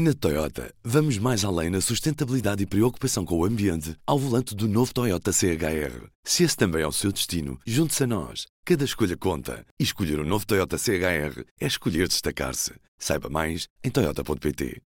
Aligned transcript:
Na 0.00 0.14
Toyota, 0.14 0.72
vamos 0.84 1.18
mais 1.18 1.44
além 1.44 1.70
na 1.70 1.80
sustentabilidade 1.80 2.62
e 2.62 2.66
preocupação 2.66 3.24
com 3.24 3.36
o 3.36 3.44
ambiente 3.44 3.96
ao 4.06 4.16
volante 4.16 4.54
do 4.54 4.68
novo 4.68 4.94
Toyota 4.94 5.32
CHR. 5.32 6.06
Se 6.22 6.44
esse 6.44 6.56
também 6.56 6.82
é 6.82 6.86
o 6.86 6.92
seu 6.92 7.10
destino, 7.10 7.58
junte-se 7.66 8.04
a 8.04 8.06
nós. 8.06 8.46
Cada 8.64 8.84
escolha 8.84 9.16
conta. 9.16 9.66
E 9.76 9.82
escolher 9.82 10.20
o 10.20 10.22
um 10.22 10.24
novo 10.24 10.46
Toyota 10.46 10.78
CHR 10.78 11.42
é 11.60 11.66
escolher 11.66 12.06
destacar-se. 12.06 12.74
Saiba 12.96 13.28
mais 13.28 13.66
em 13.82 13.90
Toyota.pt. 13.90 14.80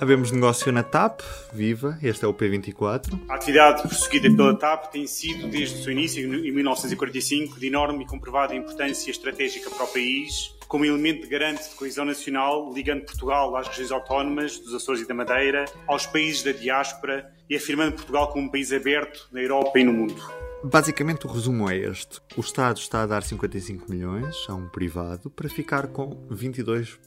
Havemos 0.00 0.32
negócio 0.32 0.72
na 0.72 0.82
TAP, 0.82 1.20
viva, 1.52 1.98
este 2.02 2.24
é 2.24 2.28
o 2.28 2.32
P24. 2.32 3.20
A 3.28 3.34
atividade 3.34 3.82
prosseguida 3.82 4.34
pela 4.34 4.56
TAP 4.56 4.90
tem 4.90 5.06
sido, 5.06 5.46
desde 5.46 5.78
o 5.78 5.82
seu 5.82 5.92
início, 5.92 6.24
em 6.24 6.50
1945, 6.50 7.60
de 7.60 7.66
enorme 7.66 8.04
e 8.04 8.06
comprovada 8.06 8.54
importância 8.54 9.10
estratégica 9.10 9.68
para 9.68 9.84
o 9.84 9.88
país 9.88 10.53
como 10.68 10.84
elemento 10.84 11.28
garante 11.28 11.68
de 11.68 11.74
coesão 11.76 12.04
nacional, 12.04 12.72
ligando 12.72 13.04
Portugal 13.04 13.56
às 13.56 13.68
regiões 13.68 13.92
autónomas 13.92 14.58
dos 14.58 14.74
Açores 14.74 15.02
e 15.02 15.06
da 15.06 15.14
Madeira, 15.14 15.64
aos 15.86 16.06
países 16.06 16.42
da 16.42 16.52
diáspora 16.52 17.32
e 17.48 17.56
afirmando 17.56 17.96
Portugal 17.96 18.28
como 18.28 18.46
um 18.46 18.48
país 18.48 18.72
aberto 18.72 19.28
na 19.32 19.40
Europa 19.40 19.78
e 19.78 19.84
no 19.84 19.92
mundo. 19.92 20.22
Basicamente, 20.64 21.26
o 21.26 21.30
resumo 21.30 21.68
é 21.68 21.76
este: 21.76 22.20
o 22.36 22.40
Estado 22.40 22.78
está 22.78 23.02
a 23.02 23.06
dar 23.06 23.22
55 23.22 23.90
milhões 23.90 24.34
a 24.48 24.54
um 24.54 24.66
privado 24.68 25.28
para 25.30 25.48
ficar 25.48 25.88
com 25.88 26.26
22%, 26.30 26.98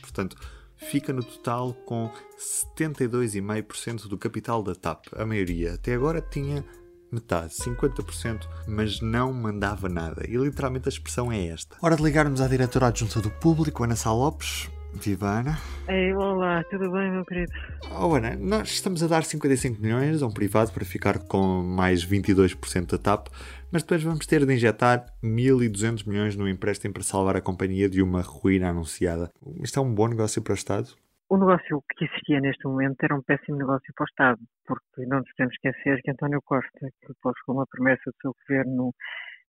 portanto, 0.00 0.36
fica 0.76 1.12
no 1.12 1.24
total 1.24 1.72
com 1.86 2.10
72,5% 2.38 4.08
do 4.08 4.18
capital 4.18 4.62
da 4.62 4.74
TAP. 4.74 5.06
A 5.16 5.24
maioria 5.24 5.74
até 5.74 5.94
agora 5.94 6.20
tinha 6.20 6.64
metade, 7.10 7.54
50%, 7.54 8.46
mas 8.66 9.00
não 9.00 9.32
mandava 9.32 9.88
nada. 9.88 10.24
E 10.28 10.36
literalmente 10.36 10.88
a 10.88 10.90
expressão 10.90 11.30
é 11.30 11.46
esta. 11.46 11.76
Hora 11.82 11.96
de 11.96 12.02
ligarmos 12.02 12.40
à 12.40 12.48
diretora 12.48 12.88
adjunta 12.88 13.20
do 13.20 13.30
público, 13.30 13.84
Ana 13.84 13.96
Sá 13.96 14.12
Lopes. 14.12 14.68
Viva 14.94 15.40
Ana. 15.40 15.58
Ei, 15.88 16.12
olá, 16.14 16.64
tudo 16.64 16.90
bem, 16.90 17.10
meu 17.10 17.24
querido? 17.24 17.52
Oh, 17.90 18.14
Ana, 18.14 18.34
nós 18.36 18.70
estamos 18.70 19.02
a 19.02 19.06
dar 19.06 19.24
55 19.24 19.80
milhões 19.80 20.22
a 20.22 20.26
um 20.26 20.30
privado 20.30 20.72
para 20.72 20.84
ficar 20.84 21.18
com 21.18 21.62
mais 21.62 22.04
22% 22.04 22.86
da 22.92 22.98
TAP, 22.98 23.28
mas 23.70 23.82
depois 23.82 24.02
vamos 24.02 24.26
ter 24.26 24.44
de 24.46 24.54
injetar 24.54 25.06
1.200 25.22 26.06
milhões 26.06 26.36
no 26.36 26.48
empréstimo 26.48 26.94
para 26.94 27.02
salvar 27.02 27.36
a 27.36 27.40
companhia 27.40 27.88
de 27.88 28.02
uma 28.02 28.22
ruína 28.22 28.70
anunciada. 28.70 29.30
Isto 29.62 29.80
é 29.80 29.82
um 29.82 29.94
bom 29.94 30.08
negócio 30.08 30.40
para 30.40 30.52
o 30.52 30.56
Estado? 30.56 30.88
O 31.28 31.36
negócio 31.36 31.82
que 31.96 32.04
existia 32.04 32.40
neste 32.40 32.64
momento 32.66 33.02
era 33.02 33.14
um 33.14 33.22
péssimo 33.22 33.58
negócio 33.58 33.92
para 33.94 34.04
o 34.04 34.06
Estado, 34.06 34.40
porque 34.64 35.06
não 35.06 35.18
nos 35.18 35.30
podemos 35.32 35.54
esquecer 35.54 36.00
que 36.02 36.10
António 36.10 36.40
Costa, 36.44 36.88
que 37.00 37.08
depois 37.08 37.34
com 37.42 37.52
uma 37.52 37.66
promessa 37.66 38.02
do 38.10 38.16
seu 38.20 38.32
governo, 38.40 38.94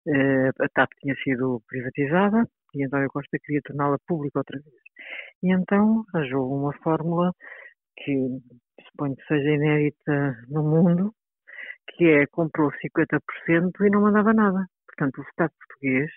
eh, 0.08 0.50
a 0.59 0.70
TAP 0.70 0.89
tinha 1.00 1.16
sido 1.23 1.61
privatizada 1.67 2.48
e 2.73 2.86
António 2.86 3.09
Costa 3.09 3.38
queria 3.44 3.61
torná-la 3.64 3.98
pública 4.08 4.39
outra 4.39 4.59
vez. 4.59 4.75
E 5.44 5.53
então 5.53 6.03
arranjou 6.14 6.52
uma 6.52 6.73
fórmula 6.83 7.31
que 7.98 8.14
suponho 8.89 9.16
que 9.16 9.25
seja 9.28 9.50
inédita 9.50 10.36
no 10.50 10.64
mundo, 10.64 11.14
que 11.89 12.05
é 12.05 12.28
comprou 12.28 12.72
50% 12.72 13.86
e 13.86 13.89
não 13.89 14.02
mandava 14.02 14.33
nada. 14.33 14.66
Portanto, 14.88 15.20
o 15.20 15.30
Estado 15.30 15.52
português 15.59 16.11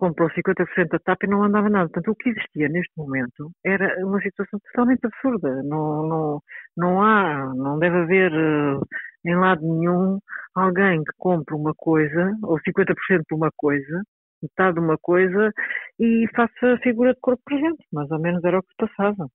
comprou 0.00 0.30
50% 0.30 0.88
da 0.88 0.98
TAP 0.98 1.24
e 1.24 1.26
não 1.26 1.44
andava 1.44 1.68
nada. 1.68 1.90
Portanto, 1.90 2.10
o 2.10 2.16
que 2.16 2.30
existia 2.30 2.68
neste 2.70 2.92
momento 2.96 3.50
era 3.64 3.94
uma 4.06 4.18
situação 4.22 4.58
totalmente 4.66 5.04
absurda. 5.04 5.62
Não, 5.62 6.08
não, 6.08 6.40
não 6.76 7.02
há, 7.02 7.52
não 7.54 7.78
deve 7.78 7.98
haver 7.98 8.32
uh, 8.32 8.80
em 9.26 9.36
lado 9.36 9.60
nenhum 9.62 10.18
alguém 10.54 11.04
que 11.04 11.12
compre 11.18 11.54
uma 11.54 11.74
coisa, 11.76 12.32
ou 12.42 12.58
50% 12.60 12.94
de 13.28 13.34
uma 13.34 13.50
coisa, 13.54 14.02
metade 14.42 14.74
de 14.74 14.80
uma 14.80 14.96
coisa, 14.96 15.52
e 15.98 16.26
faça 16.34 16.74
a 16.74 16.78
figura 16.78 17.12
de 17.12 17.20
corpo 17.20 17.42
presente. 17.44 17.84
Mais 17.92 18.10
ou 18.10 18.18
menos 18.18 18.42
era 18.42 18.58
o 18.58 18.62
que 18.62 18.70
se 18.70 18.88
passava. 18.88 19.26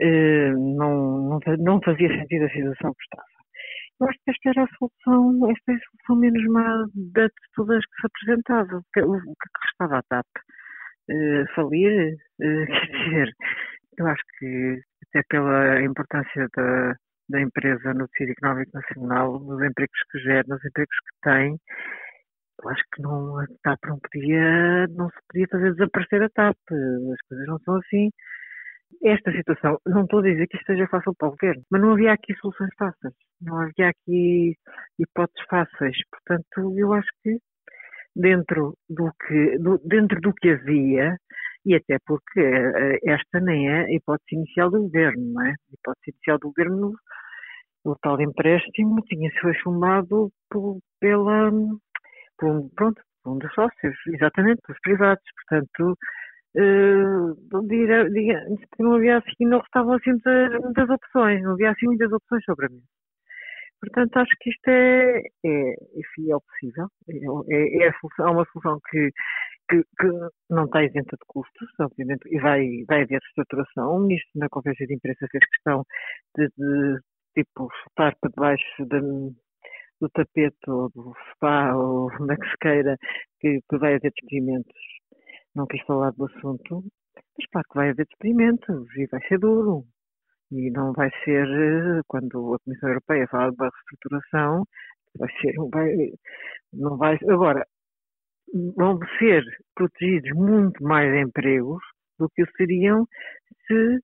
Uh, 0.00 0.76
não, 0.78 1.28
não, 1.28 1.40
não 1.58 1.80
fazia 1.82 2.08
sentido 2.08 2.44
a 2.44 2.50
situação 2.50 2.94
que 2.94 3.02
estava. 3.02 3.29
Eu 4.00 4.08
acho 4.08 4.18
que 4.24 4.30
esta 4.30 4.48
era 4.50 4.64
a 4.64 4.76
solução, 4.78 5.50
esta 5.50 5.72
é 5.72 5.74
a 5.74 5.78
solução 5.78 6.16
menos 6.16 6.44
má 6.50 6.86
de 6.94 7.28
todas 7.54 7.84
que 7.84 8.00
se 8.00 8.06
apresentava. 8.06 8.78
O 8.78 8.82
que, 8.94 9.02
que 9.02 9.66
restava 9.66 9.98
à 9.98 10.02
TAP? 10.04 10.26
Uh, 11.10 11.54
falir? 11.54 12.14
Uh, 12.40 12.66
quer 12.66 13.04
dizer, 13.04 13.32
eu 13.98 14.06
acho 14.06 14.22
que 14.38 14.80
até 15.08 15.22
pela 15.28 15.82
importância 15.82 16.48
da, 16.56 16.94
da 17.28 17.40
empresa 17.40 17.92
no 17.94 18.08
tecido 18.08 18.32
económico 18.32 18.70
nacional, 18.74 19.38
nos 19.40 19.62
empregos 19.62 20.00
que 20.10 20.18
gera, 20.20 20.44
nos 20.48 20.64
empregos 20.64 20.96
que 20.96 21.30
tem, 21.30 21.58
eu 22.62 22.68
acho 22.70 22.82
que 22.94 23.02
não, 23.02 23.38
a 23.38 23.46
TAP 23.62 23.78
não 23.86 23.98
podia, 23.98 24.86
não 24.88 25.08
se 25.10 25.16
podia 25.28 25.46
fazer 25.50 25.72
desaparecer 25.72 26.22
a 26.22 26.28
TAP. 26.30 26.56
As 26.70 27.28
coisas 27.28 27.46
não 27.46 27.58
são 27.60 27.76
assim 27.76 28.10
esta 29.02 29.32
situação, 29.32 29.78
não 29.86 30.02
estou 30.02 30.20
a 30.20 30.22
dizer 30.22 30.46
que 30.46 30.56
isto 30.56 30.66
seja 30.66 30.86
fácil 30.88 31.14
para 31.16 31.28
o 31.28 31.30
governo, 31.32 31.62
mas 31.70 31.80
não 31.80 31.92
havia 31.92 32.12
aqui 32.12 32.34
soluções 32.36 32.70
fáceis, 32.78 33.14
não 33.40 33.58
havia 33.60 33.88
aqui 33.88 34.56
hipóteses 34.98 35.46
fáceis. 35.48 35.96
Portanto, 36.10 36.74
eu 36.76 36.92
acho 36.92 37.08
que 37.22 37.38
dentro 38.14 38.74
do 38.88 39.10
que, 39.26 39.58
do, 39.58 39.78
dentro 39.84 40.20
do 40.20 40.34
que 40.34 40.50
havia, 40.50 41.16
e 41.64 41.74
até 41.74 41.98
porque 42.06 42.40
eh, 42.40 42.98
esta 43.06 43.40
nem 43.40 43.68
é 43.68 43.84
a 43.84 43.92
hipótese 43.92 44.34
inicial 44.34 44.70
do 44.70 44.82
governo, 44.82 45.32
não 45.32 45.42
é? 45.46 45.50
A 45.50 45.74
hipótese 45.74 46.10
inicial 46.10 46.38
do 46.38 46.48
governo, 46.48 46.94
o 47.84 47.94
tal 47.96 48.20
empréstimo 48.20 49.02
tinha 49.06 49.30
sido 49.32 49.54
chumbado 49.54 50.30
por, 50.50 50.78
pela, 51.00 51.50
por 52.38 52.70
pronto, 52.76 53.02
por 53.22 53.32
um 53.34 53.38
dos 53.38 53.52
sócios, 53.54 53.96
exatamente, 54.08 54.60
pelos 54.66 54.80
privados. 54.82 55.24
Portanto, 55.48 55.96
Uh, 56.56 57.36
não 58.78 58.94
havia 58.94 59.18
assim, 59.18 59.46
não 59.46 59.60
restavam 59.60 59.94
assim 59.94 60.10
muitas, 60.10 60.60
muitas, 60.60 60.90
opções, 60.90 61.42
não 61.42 61.52
havia 61.52 61.70
assim 61.70 61.86
muitas 61.86 62.12
opções 62.12 62.44
sobre 62.44 62.66
a 62.66 62.68
mim. 62.70 62.82
Portanto, 63.80 64.16
acho 64.16 64.30
que 64.40 64.50
isto 64.50 64.68
é, 64.68 65.20
é, 65.44 65.74
enfim, 65.96 66.30
é 66.30 66.36
o 66.36 66.40
possível, 66.40 66.88
é, 67.48 67.86
é, 67.86 67.92
solução, 68.00 68.28
é 68.28 68.30
uma 68.30 68.44
solução 68.52 68.78
que, 68.90 69.10
que, 69.70 69.82
que, 69.98 70.08
não 70.50 70.64
está 70.64 70.82
isenta 70.84 71.16
de 71.16 71.24
custos, 71.26 71.68
obviamente, 71.80 72.22
e 72.26 72.38
vai, 72.40 72.66
vai 72.86 73.02
haver 73.02 73.20
reestruturação. 73.20 73.96
O 73.96 74.00
ministro, 74.00 74.32
na 74.34 74.48
conferência 74.50 74.86
de 74.86 74.94
imprensa, 74.94 75.26
fez 75.30 75.44
questão 75.48 75.84
de, 76.36 76.48
de 76.58 77.00
tipo, 77.34 77.68
chutar 77.84 78.14
para 78.20 78.30
debaixo 78.30 78.84
de, 78.86 79.00
do 80.00 80.08
tapete 80.10 80.68
ou 80.68 80.90
do 80.90 81.14
sofá 81.30 81.74
ou 81.74 82.10
na 82.26 82.36
que 82.36 82.50
se 82.50 82.56
queira 82.60 82.96
que, 83.40 83.60
que 83.68 83.78
vai 83.78 83.94
haver 83.94 84.10
despedimentos 84.10 84.99
não 85.54 85.66
quis 85.66 85.82
falar 85.84 86.12
do 86.12 86.26
assunto, 86.26 86.84
mas 87.38 87.46
claro 87.50 87.66
que 87.70 87.78
vai 87.78 87.90
haver 87.90 88.06
despedimentos 88.06 88.86
e 88.96 89.06
vai 89.06 89.20
ser 89.28 89.38
duro. 89.38 89.84
E 90.52 90.70
não 90.70 90.92
vai 90.92 91.10
ser, 91.24 91.46
eh, 91.48 92.00
quando 92.08 92.54
a 92.54 92.58
Comissão 92.60 92.88
Europeia 92.88 93.26
fala 93.28 93.52
uma 93.52 93.70
reestruturação, 93.70 94.64
vai 95.18 95.28
ser, 95.40 95.54
vai, 95.72 95.94
não 96.72 96.96
vai, 96.96 97.18
agora, 97.28 97.66
vão 98.76 98.98
ser 99.18 99.42
protegidos 99.74 100.30
muito 100.34 100.82
mais 100.82 101.14
empregos 101.14 101.82
do 102.18 102.28
que 102.30 102.44
seriam 102.56 103.06
se 103.66 104.00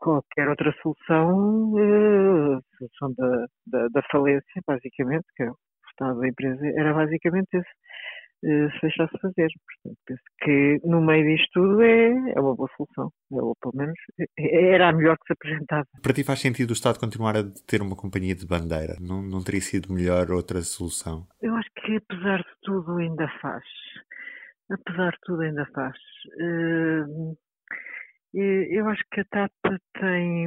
qualquer 0.00 0.48
outra 0.48 0.72
solução, 0.82 1.76
a 1.76 2.58
eh, 2.58 2.60
solução 2.78 3.14
da, 3.16 3.46
da, 3.66 3.88
da 3.88 4.02
falência, 4.10 4.62
basicamente, 4.66 5.26
que 5.36 5.42
é 5.42 5.50
o 5.50 5.56
estado 5.90 6.20
da 6.20 6.28
empresa, 6.28 6.66
era 6.76 6.94
basicamente 6.94 7.48
esse 7.54 7.68
eh, 8.44 8.70
se 8.70 8.80
deixasse 8.82 9.18
fazer. 9.20 9.48
Portanto, 9.66 9.98
penso 10.06 10.22
que 10.40 10.80
no 10.84 11.00
meio 11.00 11.24
disto 11.24 11.48
tudo 11.54 11.82
é, 11.82 12.32
é 12.36 12.40
uma 12.40 12.54
boa 12.54 12.68
solução. 12.76 13.12
Ou 13.30 13.54
pelo 13.60 13.74
menos 13.74 13.98
é, 14.38 14.74
era 14.74 14.88
a 14.88 14.92
melhor 14.92 15.16
que 15.18 15.26
se 15.26 15.32
apresentava. 15.32 15.86
Para 16.00 16.12
ti 16.12 16.22
faz 16.22 16.40
sentido 16.40 16.70
o 16.70 16.74
Estado 16.74 17.00
continuar 17.00 17.36
a 17.36 17.42
ter 17.66 17.82
uma 17.82 17.96
companhia 17.96 18.34
de 18.34 18.46
bandeira? 18.46 18.96
Não, 19.00 19.22
não 19.22 19.42
teria 19.42 19.60
sido 19.60 19.92
melhor 19.92 20.30
outra 20.30 20.62
solução? 20.62 21.26
Eu 21.42 21.54
acho 21.56 21.68
que 21.76 21.96
apesar 21.96 22.38
de 22.38 22.54
tudo 22.62 22.98
ainda 22.98 23.28
faz. 23.40 23.64
Apesar 24.70 25.10
de 25.10 25.18
tudo 25.22 25.42
ainda 25.42 25.66
faz. 25.74 25.96
Uh, 26.40 27.36
eu 28.34 28.86
acho 28.88 29.02
que 29.10 29.20
a 29.20 29.24
TAP 29.24 29.50
tem, 29.98 30.46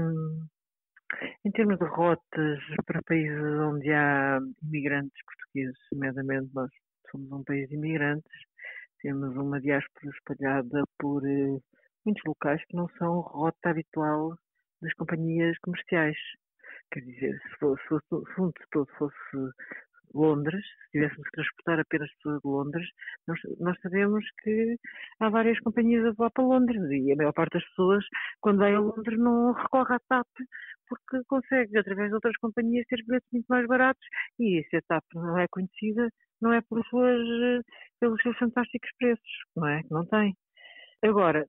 em 1.44 1.52
termos 1.52 1.80
de 1.80 1.86
rotas 1.86 2.60
para 2.86 3.02
países 3.02 3.42
onde 3.60 3.92
há 3.92 4.40
imigrantes 4.64 5.20
portugueses, 5.26 5.78
nomeadamente 5.92 6.52
nós 6.54 6.70
somos 7.12 7.32
um 7.32 7.44
país 7.44 7.68
de 7.70 7.76
imigrantes, 7.76 8.32
temos 9.02 9.36
uma 9.36 9.60
diáspora 9.60 10.10
espalhada 10.10 10.84
por 11.00 11.26
eh, 11.28 11.60
muitos 12.06 12.24
locais 12.26 12.64
que 12.66 12.76
não 12.76 12.88
são 12.98 13.22
rota 13.22 13.70
habitual 13.70 14.36
das 14.82 14.94
companhias 14.94 15.58
comerciais. 15.60 16.18
Quer 16.92 17.02
dizer, 17.02 17.42
se, 17.42 17.60
fosse, 17.60 17.84
se, 17.88 18.16
o 18.16 18.24
assunto 18.28 18.62
todo 18.72 18.88
fosse 18.98 19.38
Londres, 20.14 20.64
se 20.66 20.92
tivéssemos 20.92 21.24
que 21.30 21.32
transportar 21.32 21.80
apenas 21.80 22.12
pessoas 22.16 22.42
de 22.42 22.48
Londres, 22.50 22.88
nós, 23.28 23.40
nós, 23.60 23.80
sabemos 23.82 24.26
que 24.44 24.78
há 25.20 25.30
várias 25.30 25.60
companhias 25.60 26.06
a 26.06 26.12
voar 26.12 26.32
para 26.32 26.44
Londres 26.44 26.82
e 26.92 27.12
a 27.12 27.16
maior 27.16 27.34
parte 27.34 27.54
das 27.54 27.66
pessoas, 27.70 28.06
quando 28.42 28.60
vai 28.60 28.74
a 28.74 28.80
Londres, 28.80 29.18
não 29.18 29.54
recorre 29.54 29.96
à 29.96 30.00
TAP 30.00 30.28
porque 30.92 31.24
consegue, 31.28 31.78
através 31.78 32.10
de 32.10 32.16
outras 32.16 32.36
companhias, 32.38 32.86
ter 32.88 33.02
bilhetes 33.06 33.30
muito 33.32 33.46
mais 33.48 33.66
baratos 33.68 34.06
e 34.40 34.62
se 34.70 34.78
a 34.78 34.82
TAP 34.82 35.06
não 35.16 35.38
é 35.38 35.48
conhecida, 35.50 36.10
não 36.42 36.52
é 36.52 36.62
pelos 36.62 36.88
seus, 36.90 37.64
pelos 38.00 38.22
seus 38.22 38.38
fantásticos 38.38 38.90
preços, 39.00 39.32
não 39.56 39.68
é? 39.68 39.82
Não 39.90 40.06
tem. 40.06 40.36
Agora, 41.04 41.48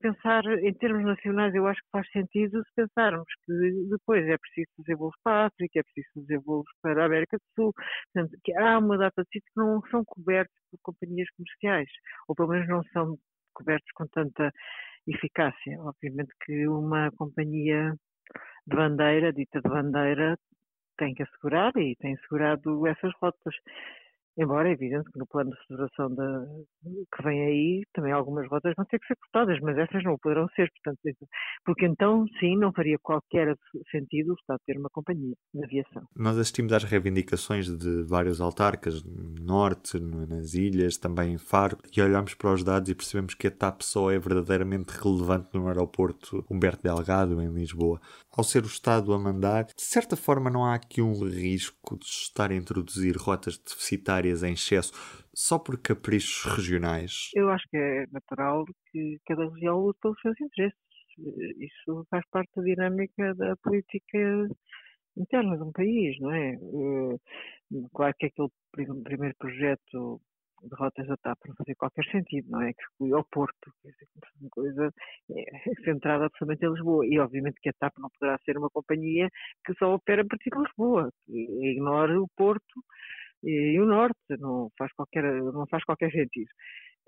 pensar 0.00 0.44
em 0.62 0.72
termos 0.74 1.04
nacionais, 1.04 1.52
eu 1.54 1.66
acho 1.66 1.80
que 1.80 1.90
faz 1.90 2.08
sentido 2.12 2.62
se 2.64 2.74
pensarmos 2.76 3.26
que 3.44 3.52
depois 3.90 4.24
é 4.28 4.38
preciso 4.38 4.68
fazer 4.76 4.94
voos 4.96 5.14
para 5.24 5.44
a 5.44 5.46
África, 5.46 5.80
é 5.80 5.82
preciso 5.82 6.08
fazer 6.14 6.38
voos 6.38 6.66
para 6.80 7.02
a 7.02 7.06
América 7.06 7.38
do 7.38 7.44
Sul, 7.56 7.74
portanto, 8.12 8.38
que 8.44 8.52
há 8.56 8.78
uma 8.78 8.98
data 8.98 9.22
de 9.22 9.28
sítios 9.32 9.52
que 9.52 9.60
não 9.60 9.82
são 9.90 10.04
cobertos 10.04 10.54
por 10.70 10.78
companhias 10.82 11.28
comerciais, 11.36 11.90
ou 12.28 12.36
pelo 12.36 12.50
menos 12.50 12.68
não 12.68 12.84
são 12.92 13.18
cobertos 13.52 13.90
com 13.94 14.06
tanta 14.08 14.52
eficácia. 15.06 15.80
Obviamente 15.80 16.32
que 16.44 16.66
uma 16.66 17.10
companhia 17.12 17.94
de 18.66 18.76
bandeira, 18.76 19.32
dita 19.32 19.60
de 19.60 19.68
bandeira, 19.68 20.38
tem 20.96 21.14
que 21.14 21.22
assegurar 21.22 21.72
e 21.76 21.96
tem 21.96 22.14
assegurado 22.14 22.86
essas 22.86 23.12
rotas. 23.20 23.54
Embora 24.36 24.68
é 24.68 24.72
evidente 24.72 25.10
que 25.12 25.18
no 25.18 25.26
plano 25.26 25.50
de 25.50 25.66
federação 25.68 26.12
da, 26.14 26.46
que 26.84 27.22
vem 27.22 27.42
aí, 27.42 27.82
também 27.92 28.12
algumas 28.12 28.48
rotas 28.48 28.74
vão 28.76 28.84
ter 28.86 28.98
que 28.98 29.06
ser 29.06 29.16
cortadas, 29.16 29.60
mas 29.60 29.78
essas 29.78 30.02
não 30.02 30.18
poderão 30.18 30.48
ser, 30.56 30.70
portanto, 30.72 31.28
porque 31.64 31.86
então 31.86 32.26
sim, 32.40 32.56
não 32.56 32.72
faria 32.72 32.98
qualquer 33.00 33.54
sentido 33.90 34.32
o 34.32 34.34
Estado 34.34 34.60
ter 34.66 34.76
uma 34.76 34.90
companhia 34.90 35.34
de 35.54 35.64
aviação. 35.64 36.02
Nós 36.16 36.36
assistimos 36.36 36.72
às 36.72 36.82
reivindicações 36.82 37.66
de 37.66 38.02
vários 38.02 38.40
autarcas, 38.40 39.04
no 39.04 39.44
Norte, 39.44 40.00
nas 40.00 40.54
ilhas, 40.54 40.96
também 40.96 41.34
em 41.34 41.38
Faro, 41.38 41.78
e 41.96 42.02
olhamos 42.02 42.34
para 42.34 42.52
os 42.52 42.64
dados 42.64 42.90
e 42.90 42.94
percebemos 42.94 43.34
que 43.34 43.46
a 43.46 43.50
TAP 43.50 43.82
só 43.82 44.10
é 44.10 44.18
verdadeiramente 44.18 44.90
relevante 44.90 45.50
no 45.54 45.68
aeroporto 45.68 46.44
Humberto 46.50 46.82
Delgado, 46.82 47.40
em 47.40 47.52
Lisboa. 47.52 48.00
Ao 48.36 48.42
ser 48.42 48.64
o 48.64 48.66
Estado 48.66 49.12
a 49.12 49.18
mandar, 49.18 49.64
de 49.64 49.82
certa 49.82 50.16
forma 50.16 50.50
não 50.50 50.64
há 50.64 50.74
aqui 50.74 51.00
um 51.00 51.12
risco 51.24 51.96
de 51.96 52.04
estar 52.04 52.50
a 52.50 52.54
introduzir 52.54 53.16
rotas 53.16 53.56
deficitárias 53.56 54.42
em 54.42 54.54
excesso 54.54 54.92
só 55.32 55.56
por 55.56 55.78
caprichos 55.78 56.44
regionais? 56.56 57.30
Eu 57.32 57.48
acho 57.50 57.64
que 57.68 57.76
é 57.76 58.06
natural 58.10 58.64
que 58.90 59.20
cada 59.24 59.48
região 59.48 59.78
lute 59.78 60.00
pelos 60.00 60.20
seus 60.20 60.40
interesses. 60.40 60.76
Isso 61.60 62.04
faz 62.10 62.24
parte 62.30 62.50
da 62.56 62.62
dinâmica 62.62 63.34
da 63.36 63.54
política 63.56 64.48
interna 65.16 65.56
de 65.56 65.62
um 65.62 65.70
país, 65.70 66.18
não 66.18 66.32
é? 66.32 66.54
Eh, 66.54 67.18
claro 67.94 68.14
que 68.18 68.26
aquele 68.26 68.50
primeiro 69.04 69.36
projeto 69.38 70.20
de 70.68 70.74
rotas 70.76 71.06
da 71.06 71.16
TAP 71.16 71.38
não 71.46 71.54
fazia 71.56 71.74
qualquer 71.76 72.04
sentido, 72.10 72.50
não 72.50 72.62
é? 72.62 72.72
Que 72.72 72.82
exclui 72.82 73.12
ao 73.12 73.24
Porto, 73.24 73.72
uma 74.40 74.50
coisa 74.50 74.92
é, 75.30 75.44
centrada 75.84 76.26
absolutamente 76.26 76.64
em 76.64 76.70
Lisboa. 76.70 77.06
E 77.06 77.18
obviamente 77.18 77.60
que 77.60 77.68
a 77.68 77.72
TAP 77.74 77.98
não 77.98 78.10
poderá 78.10 78.38
ser 78.44 78.56
uma 78.58 78.70
companhia 78.70 79.28
que 79.64 79.74
só 79.74 79.94
opera 79.94 80.22
a 80.22 80.26
partir 80.26 80.50
de 80.50 80.58
Lisboa, 80.58 81.10
que 81.26 81.32
ignore 81.72 82.16
o 82.16 82.28
Porto 82.36 82.82
e, 83.42 83.78
o 83.80 83.86
norte, 83.86 84.16
não 84.38 84.70
faz 84.78 84.92
qualquer, 84.94 85.22
não 85.42 85.66
faz 85.66 85.84
qualquer 85.84 86.10
sentido. 86.10 86.50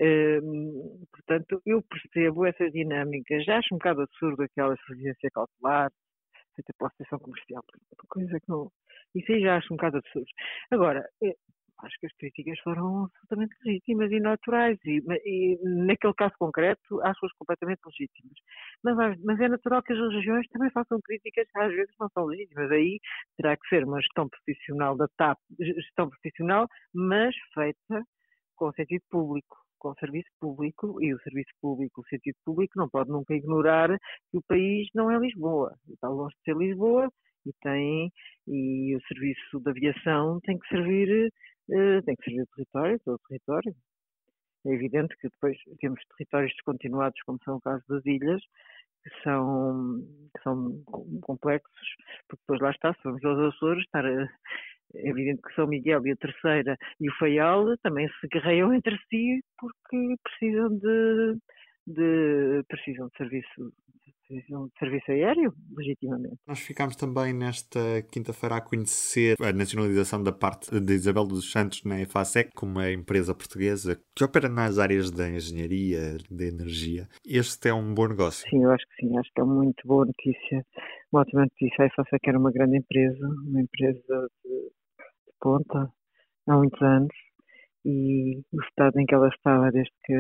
Hum, 0.00 1.04
portanto, 1.10 1.62
eu 1.64 1.82
percebo 1.82 2.46
essas 2.46 2.70
dinâmicas. 2.72 3.44
Já 3.44 3.58
acho 3.58 3.74
um 3.74 3.78
bocado 3.78 4.02
absurdo 4.02 4.42
aquela 4.42 4.76
surgência 4.86 5.30
cautelar 5.32 5.90
feita 6.54 6.72
pela 6.78 6.88
Associação 6.88 7.18
Comercial, 7.18 7.62
coisa 8.08 8.40
que 8.40 8.48
não. 8.48 8.70
Isso 9.14 9.32
aí 9.32 9.40
já 9.40 9.56
acho 9.56 9.72
um 9.72 9.76
bocado 9.76 9.98
absurdo. 9.98 10.28
Agora, 10.70 11.08
eh, 11.22 11.36
acho 11.82 11.98
que 12.00 12.06
as 12.06 12.12
críticas 12.14 12.58
foram 12.60 13.04
absolutamente 13.04 13.54
legítimas 13.64 14.10
e 14.10 14.20
naturais 14.20 14.78
e, 14.84 15.02
e 15.24 15.58
naquele 15.86 16.14
caso 16.14 16.34
concreto 16.38 17.00
acho-as 17.02 17.32
completamente 17.32 17.80
legítimas. 17.84 18.38
Mas, 18.82 19.20
mas, 19.22 19.40
é 19.40 19.48
natural 19.48 19.82
que 19.82 19.92
as 19.92 19.98
regiões 20.14 20.46
também 20.48 20.70
façam 20.70 21.00
críticas 21.02 21.46
às 21.54 21.72
vezes 21.72 21.94
não 22.00 22.08
são 22.10 22.24
legítimas. 22.26 22.70
Aí 22.70 22.98
terá 23.36 23.56
que 23.56 23.68
ser 23.68 23.84
uma 23.84 24.00
gestão 24.00 24.28
profissional 24.28 24.96
da 24.96 25.06
TAP, 25.16 25.38
gestão 25.58 26.08
profissional, 26.08 26.66
mas 26.94 27.34
feita 27.54 28.04
com 28.56 28.72
sentido 28.72 29.02
público 29.10 29.56
com 29.78 29.90
o 29.90 29.94
serviço 29.96 30.28
público 30.40 31.02
e 31.02 31.14
o 31.14 31.20
serviço 31.20 31.50
público, 31.60 32.00
o 32.00 32.08
sentido 32.08 32.36
público, 32.44 32.72
não 32.76 32.88
pode 32.88 33.10
nunca 33.10 33.34
ignorar 33.34 33.96
que 34.30 34.38
o 34.38 34.42
país 34.42 34.88
não 34.94 35.10
é 35.10 35.18
Lisboa. 35.18 35.74
Está 35.88 36.08
longe 36.08 36.34
de 36.36 36.42
ser 36.44 36.56
Lisboa 36.56 37.10
e 37.46 37.52
tem 37.62 38.12
e 38.48 38.96
o 38.96 39.00
serviço 39.06 39.60
de 39.60 39.70
aviação 39.70 40.40
tem 40.40 40.58
que 40.58 40.68
servir 40.68 41.32
tem 41.66 42.16
que 42.16 42.24
servir 42.24 42.42
o 42.42 42.46
território, 42.54 43.00
todo 43.04 43.14
o 43.14 43.28
território. 43.28 43.74
É 44.66 44.70
evidente 44.70 45.16
que 45.16 45.28
depois 45.28 45.56
temos 45.80 46.00
territórios 46.16 46.52
descontinuados, 46.52 47.20
como 47.22 47.38
são 47.44 47.56
o 47.56 47.60
caso 47.60 47.84
das 47.88 48.04
ilhas, 48.04 48.42
que 49.02 49.22
são, 49.22 50.00
que 50.36 50.42
são 50.42 50.82
complexos, 51.22 51.88
porque 52.28 52.42
depois 52.42 52.60
lá 52.60 52.70
está, 52.70 52.92
se 52.94 53.00
vamos 53.04 53.24
aos 53.24 53.54
Açores, 53.54 53.84
estar 53.84 54.04
a, 54.04 54.28
é 54.94 55.08
evidente 55.08 55.42
que 55.42 55.54
São 55.54 55.66
Miguel 55.66 56.06
e 56.06 56.12
a 56.12 56.16
Terceira 56.16 56.78
e 57.00 57.08
o 57.08 57.14
Faial 57.16 57.76
também 57.78 58.08
se 58.20 58.28
guerreiam 58.28 58.72
entre 58.72 58.96
si 59.08 59.42
porque 59.58 60.16
precisam 60.22 60.78
de, 60.78 61.38
de 61.86 62.62
precisam 62.68 63.08
de 63.08 63.16
serviço 63.16 63.72
de 64.28 64.78
serviço 64.78 65.10
aéreo, 65.10 65.52
legitimamente. 65.76 66.36
Nós 66.46 66.58
ficámos 66.58 66.96
também 66.96 67.32
nesta 67.32 68.02
quinta-feira 68.10 68.56
a 68.56 68.60
conhecer 68.60 69.36
a 69.40 69.52
nacionalização 69.52 70.22
da 70.22 70.32
parte 70.32 70.80
de 70.80 70.92
Isabel 70.92 71.26
dos 71.26 71.50
Santos 71.50 71.84
na 71.84 72.00
EFASEC, 72.00 72.50
como 72.54 72.72
uma 72.72 72.90
empresa 72.90 73.34
portuguesa 73.34 74.00
que 74.14 74.24
opera 74.24 74.48
nas 74.48 74.78
áreas 74.78 75.10
da 75.10 75.28
engenharia, 75.28 76.18
da 76.30 76.44
energia. 76.44 77.08
Este 77.24 77.68
é 77.68 77.74
um 77.74 77.94
bom 77.94 78.08
negócio? 78.08 78.48
Sim, 78.48 78.64
eu 78.64 78.70
acho 78.70 78.84
que 78.86 79.06
sim, 79.06 79.16
acho 79.18 79.30
que 79.32 79.40
é 79.40 79.44
uma 79.44 79.62
muito 79.62 79.86
boa 79.86 80.04
notícia, 80.04 80.64
uma 81.12 81.22
ótima 81.22 81.42
notícia. 81.42 81.84
A 81.84 81.86
EFASEC 81.86 82.28
era 82.28 82.38
uma 82.38 82.50
grande 82.50 82.78
empresa, 82.78 83.26
uma 83.46 83.60
empresa 83.60 84.28
de, 84.44 84.50
de 84.50 85.32
ponta 85.40 85.90
há 86.48 86.56
muitos 86.56 86.80
anos 86.82 87.25
e 87.86 88.42
o 88.52 88.60
estado 88.62 88.98
em 88.98 89.06
que 89.06 89.14
ela 89.14 89.28
estava 89.28 89.70
desde 89.70 89.92
que 90.04 90.12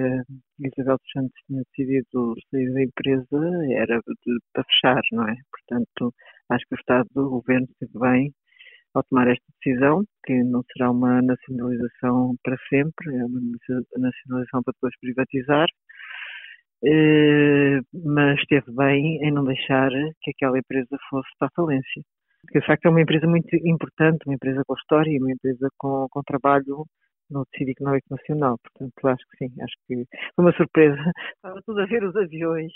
Isabel 0.60 0.98
dos 0.98 1.10
Santos 1.12 1.34
tinha 1.46 1.62
decidido 1.64 2.34
sair 2.48 2.72
da 2.72 2.82
empresa 2.82 3.74
era 3.76 3.98
de, 3.98 4.38
para 4.52 4.64
fechar, 4.64 5.00
não 5.12 5.28
é? 5.28 5.34
Portanto, 5.50 6.14
acho 6.50 6.64
que 6.68 6.74
o 6.76 6.78
estado 6.78 7.08
do 7.12 7.28
governo 7.28 7.66
esteve 7.72 7.98
bem 7.98 8.32
ao 8.94 9.02
tomar 9.04 9.28
esta 9.28 9.44
decisão, 9.60 10.04
que 10.24 10.44
não 10.44 10.62
será 10.72 10.90
uma 10.92 11.20
nacionalização 11.22 12.36
para 12.44 12.56
sempre, 12.68 13.16
é 13.16 13.24
uma 13.24 13.40
nacionalização 13.98 14.62
para 14.62 14.72
depois 14.72 14.94
privatizar, 15.00 15.66
eh, 16.84 17.80
mas 17.92 18.38
esteve 18.40 18.72
bem 18.76 19.18
em 19.22 19.32
não 19.32 19.44
deixar 19.44 19.90
que 20.22 20.30
aquela 20.30 20.58
empresa 20.58 20.96
fosse 21.10 21.28
para 21.38 21.48
a 21.48 21.56
falência. 21.56 22.02
Porque, 22.42 22.60
de 22.60 22.66
facto, 22.66 22.86
é 22.86 22.90
uma 22.90 23.02
empresa 23.02 23.26
muito 23.26 23.54
importante, 23.66 24.24
uma 24.26 24.34
empresa 24.34 24.62
com 24.66 24.74
história, 24.74 25.18
uma 25.20 25.32
empresa 25.32 25.68
com, 25.78 26.06
com 26.10 26.22
trabalho 26.22 26.86
no 27.30 27.44
tecido 27.46 27.70
económico 27.70 28.06
nacional. 28.10 28.58
Portanto, 28.58 29.08
acho 29.08 29.24
que 29.30 29.36
sim, 29.38 29.62
acho 29.62 29.74
que 29.86 30.06
foi 30.34 30.44
uma 30.44 30.52
surpresa. 30.52 30.96
Estava 31.36 31.60
tudo 31.64 31.80
a 31.80 31.86
ver 31.86 32.04
os 32.04 32.16
aviões. 32.16 32.72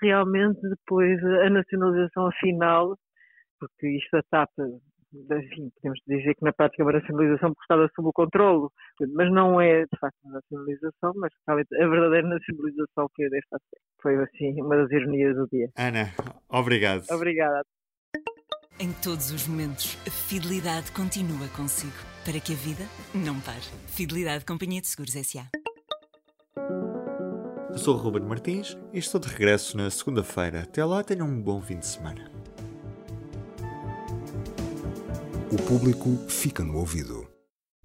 Realmente, 0.00 0.60
depois, 0.62 1.22
a 1.24 1.50
nacionalização 1.50 2.30
final, 2.40 2.96
porque 3.58 3.88
isto 3.88 4.10
da 4.12 4.22
TAP, 4.30 4.50
enfim, 5.14 5.70
podemos 5.76 6.00
dizer 6.06 6.34
que 6.34 6.44
na 6.44 6.52
prática 6.52 6.82
é 6.82 6.84
uma 6.84 6.92
nacionalização 6.92 7.50
porque 7.50 7.62
estava 7.62 7.90
sob 7.94 8.08
o 8.08 8.12
controlo, 8.12 8.70
mas 9.14 9.30
não 9.32 9.60
é 9.60 9.82
de 9.82 9.98
facto 9.98 10.16
uma 10.24 10.34
nacionalização, 10.34 11.12
mas 11.16 11.32
a 11.48 11.54
verdadeira 11.54 12.28
nacionalização 12.28 13.08
foi 13.14 13.30
desta 13.30 13.58
Foi 14.02 14.16
assim 14.16 14.60
uma 14.60 14.76
das 14.76 14.90
ironias 14.90 15.36
do 15.36 15.46
dia. 15.48 15.70
Ana, 15.76 16.12
obrigado. 16.48 17.04
Obrigada. 17.10 17.64
Em 18.78 18.92
todos 19.02 19.30
os 19.30 19.48
momentos, 19.48 19.96
a 20.06 20.10
fidelidade 20.10 20.92
continua 20.92 21.48
consigo, 21.56 21.96
para 22.26 22.40
que 22.40 22.54
a 22.54 22.56
vida 22.56 22.84
não 23.14 23.38
pare. 23.38 23.62
Fidelidade 23.86 24.44
Companhia 24.44 24.80
de 24.80 24.88
Seguros 24.88 25.14
S.A. 25.14 25.48
Eu 27.70 27.78
sou 27.78 27.94
o 27.94 27.98
Ruben 27.98 28.24
Martins 28.24 28.76
e 28.92 28.98
estou 28.98 29.20
de 29.20 29.28
regresso 29.28 29.76
na 29.76 29.88
segunda-feira. 29.88 30.62
Até 30.62 30.84
lá, 30.84 31.04
tenham 31.04 31.28
um 31.28 31.40
bom 31.40 31.62
fim 31.62 31.78
de 31.78 31.86
semana. 31.86 32.28
O 35.52 35.62
público 35.68 36.16
fica 36.28 36.64
no 36.64 36.78
ouvido. 36.78 37.35